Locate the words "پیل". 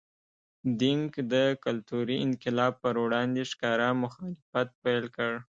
4.83-5.03